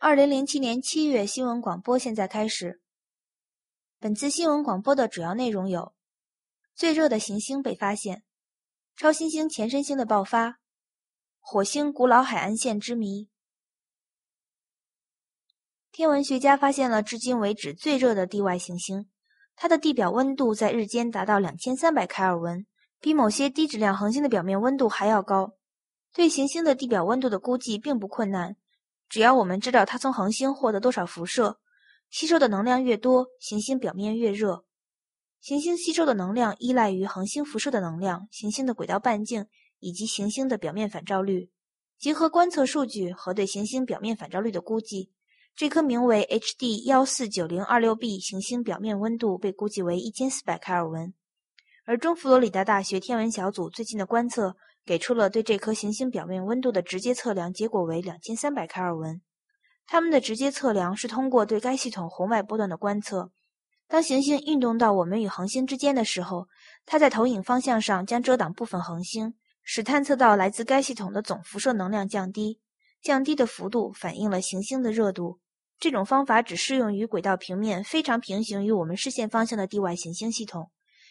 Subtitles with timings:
[0.00, 2.80] 二零零七年七月新闻广播现在开始。
[3.98, 5.92] 本次新闻广播的主要内容有：
[6.72, 8.22] 最热的行星被发现，
[8.94, 10.60] 超新星前身星的爆发，
[11.40, 13.28] 火星古老海岸线之谜。
[15.90, 19.10] 天文学家发现了至今为止最热的地外行星，
[19.56, 22.64] 它的地表温度在日间达到两千三百开尔文，
[23.00, 25.56] 比某些低质量恒星的表面温度还要高。
[26.12, 28.56] 对行星的地表温度的估计并不困难。
[29.08, 31.58] 只要我们知道它从恒星获得多少辐射，
[32.10, 34.64] 吸收的能量越多，行星表面越热。
[35.40, 39.46] 行星吸收的能量依赖于恒星辐射的能量、行星的轨道半径
[39.78, 41.50] 以及行星的表面反照率。
[41.98, 45.10] 结合观测数据和对行星表面反照率的估计，
[45.56, 51.14] 这颗名为 HD 幺四九零二六 b 行星表面温度被估计为一千四百开尔文。
[51.84, 54.56] 而中佛罗里达大学天文小组最近的观测。
[54.88, 59.20] 给出了对这颗行星表面温度的直接测量，结果为两千三百开尔文。
[59.86, 63.30] 他们的直接测量是通过对该系统红外波段的观测。
[63.86, 66.48] 当行星运动到我们与恒星之间的时候，
[66.86, 72.58] 它在投影方向上将遮挡部分恒星，使探测到来自该系统的总辐射能量降低。
[73.02, 75.38] 降低的幅度反映了行星的热度。
[75.78, 80.70] 这种方法只适用于轨道平面非常平行于我们视线方向的地外行星系统。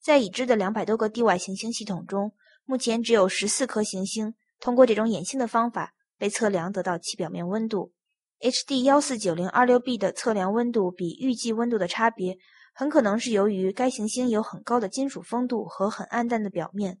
[0.00, 2.32] 在已知的两百多个地外行星系统中，
[2.68, 7.94] 目前只有十四颗行星通过这种衍星的方法被测量得到其表面温度。
[8.40, 12.36] HD 幺四九零二六 b 的测量温度比预计温度的差别，
[12.74, 17.00] 很可能是由于该行星有很高的金属丰度和很暗淡的表面，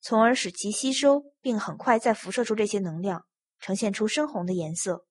[0.00, 3.26] 从而使其吸收并很快再辐射出这些能量，
[3.58, 5.08] 呈现出深红的颜色。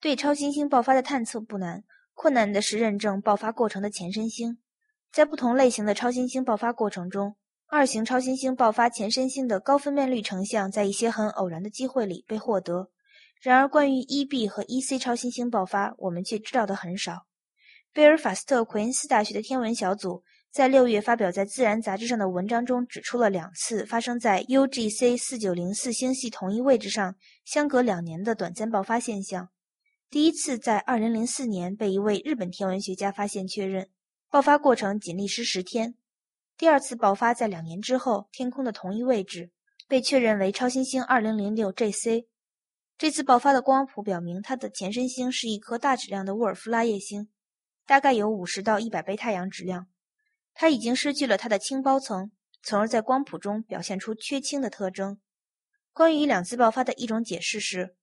[0.00, 4.58] 对超新星爆发的探测不难，困难的是认证爆发过程的前身星。
[5.12, 12.90] 在不同类型的超新星爆发过程中，二型超新星爆发前身星的高分辨率成像在一些很偶然的机会里被获得。
[13.42, 17.26] 然而，关于 E-B 和 E-C 超新星爆发，我们却知道的很少。
[17.92, 29.50] 贝尔法斯特奎恩斯大学的天文小组在六月发表在《自然》杂志上的文章中指出了两次发生在 UGC 四九零四星系同一位置上相隔两年的短暂爆发现象。
[30.08, 33.90] 第一次在二零零四年被一位日本天文学家发现确认。
[34.32, 35.94] 爆发过程仅历时十天，
[36.56, 39.50] 第二次爆发在两年之后，天空的同一位置
[39.86, 42.24] 被确认为超新星 2006JC。
[42.96, 47.28] 这次爆发的光谱表明，它的前身星是一颗大质量的沃尔夫拉叶星，
[47.84, 49.88] 大概有五十到一百倍太阳质量。
[50.54, 52.32] 它已经失去了它的氢包层，
[52.62, 55.20] 从而在光谱中表现出缺氢的特征。
[55.92, 57.94] 关于两次爆发的一种解释是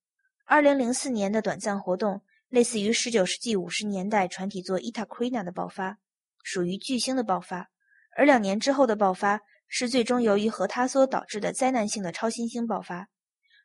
[0.46, 5.98] ，2004年的短暂活动类似于19世纪50年代船体座伊塔奎纳的爆发。
[6.44, 7.70] 属于巨星的爆发，
[8.18, 13.08] 而两年之后的爆发是最终由于核塌缩导致的灾难性的超新星爆发。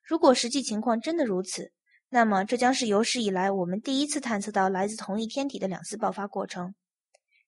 [0.02, 1.72] 如果实际情况真的如此，
[2.10, 6.74] 那么这将是有史以来我们第一次探测到来自同一天体的两次爆发过程。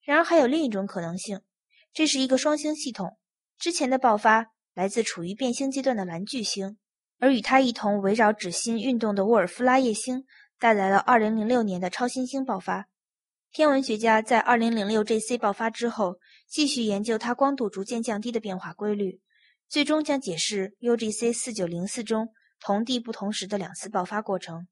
[0.03, 1.41] 然而，还有另一种可能性，
[1.93, 3.19] 这是一个双星系统。
[3.59, 6.79] 之前的爆发来自处于变星阶段的蓝巨星，
[7.19, 10.25] 而与它一同围绕纸星运动的沃尔夫拉叶星
[10.59, 12.89] 带来了2006年的超新星爆发。
[13.57, 19.19] 天文学家在 2006JC 爆发之后，继续研究它光度逐渐降低的变化规律，
[19.67, 22.29] 最终将解释 UGC 4904中
[22.61, 24.69] 同地不同时的两次爆发过程。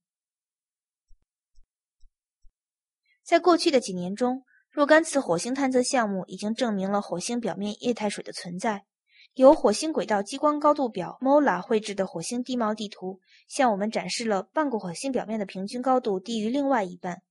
[3.23, 8.85] 在过去的几年中，若干次火星探测项目已经证明了火星表面液态水的存在。
[9.33, 13.19] 由火星轨道激光高度表 MOLA 绘制的火星地貌地图，
[13.49, 17.23] 向我们展示了半个火星表面的平均高度低于另外一半。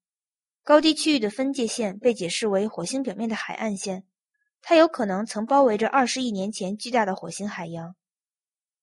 [0.66, 4.06] 高低区域的分界线被解释为火星表面的海岸线，
[4.62, 7.98] 它有可能曾包围着二十亿年前巨大的火星海洋。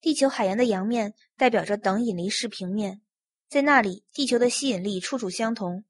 [0.02, 3.00] 地球海洋的洋面代表着等引力式平面，
[3.48, 5.84] 在那里，地球的吸引力处处相同。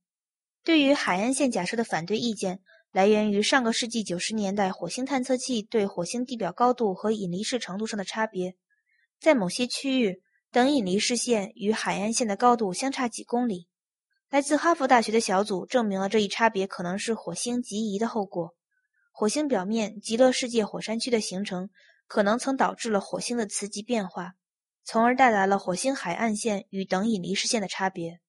[0.63, 2.61] 对于海岸线假设的反对意见
[2.93, 8.55] 来源于上个世纪九十年代火星探测器对火星地表高度和引力式程度上的差别。
[9.19, 10.23] 在某些区域，
[10.53, 13.67] 等引力视线与海岸线的高度相差几公里。
[14.31, 18.55] 来自哈佛大学的小组证明了这一差别可能是火星极移的后果。
[19.11, 21.69] 火星表面极乐世界火山区的形成，
[22.07, 24.35] 可能曾导致了火星的磁极变化，
[24.85, 28.21] 从而带来了火星海岸线与等引力视线的差别。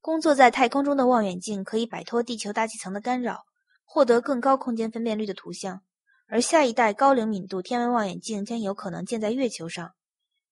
[0.00, 3.44] 工作在太空中的望远镜可以摆脱地球大气层的干扰，
[3.84, 5.82] 获得更高空间分辨率的图像，
[6.26, 9.94] 而下一代高灵敏度天文望远镜将有可能建在月球上。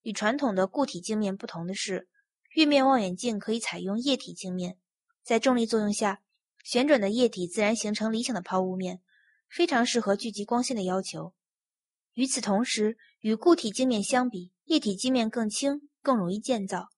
[0.02, 2.08] 与传统的固体镜面不同的是，
[2.54, 4.78] 月面望远镜可以采用液体镜面，
[5.22, 6.22] 在重力作用下，
[6.64, 9.00] 旋转的液体自然形成理想的抛物面，
[9.48, 11.34] 非常适合聚集光线的要求。
[12.14, 16.88] 与此同时，与固体镜面相比，液体镜面更轻，更容易建造。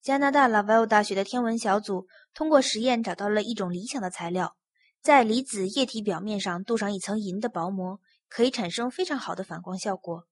[0.00, 4.56] 加拿大拉瓦尔大学的天文小组通过实验找到了一种理想的材料，
[5.00, 10.26] 在离子液体表面上镀上一层银的薄膜，可以产生非常好的反光效果。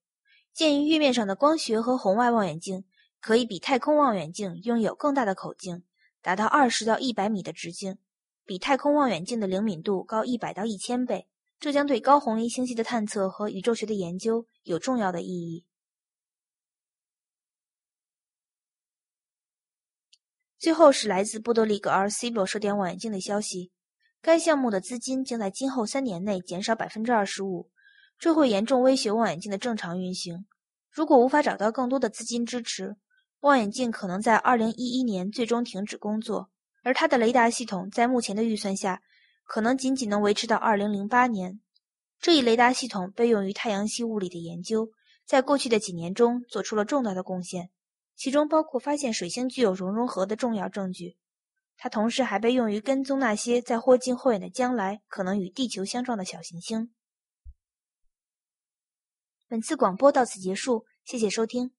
[0.53, 2.83] 鉴于月面上的光学和红外望远镜
[3.19, 5.83] 可以比太空望远镜拥有更大的口径，
[6.21, 7.97] 达到二十到一百米的直径，
[8.45, 11.27] 比太空望远镜的灵敏度高一百到一千倍。
[11.59, 15.63] 这将对高红移星系的探测和宇宙学的研究有重要的意义。
[20.57, 23.71] 最后是来自波多黎各 RC 罗射电望远镜的消息，
[24.21, 27.70] 该项目的资金将在今后三年内减少百分之二十五，
[28.21, 30.45] 这会严重威胁望远镜的正常运行。
[30.91, 32.95] 如果无法找到更多的资金支持，
[33.39, 36.51] 望远镜可能在二零一一年最终停止工作，
[36.83, 39.01] 而它的雷达系统在目前的预算下。
[39.43, 41.59] 可能仅仅能维持到二零零八年。
[42.19, 44.91] 这一雷达系统被用于太阳系物理的研究，
[45.25, 47.71] 在过去的几年中做出了重大的贡献，
[48.15, 51.17] 其中包括发现水星具有熔融核的重要证据。
[51.75, 56.93] 它同时还被用于跟踪那些在或近或远的将来可能与地球相撞的小行星。
[59.51, 61.71] 本次广播到此结束，谢谢收听。